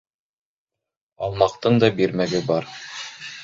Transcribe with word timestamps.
Алмаҡтың 1.27 1.79
да 1.87 1.93
бирмәге 2.03 2.45
бар 2.51 2.69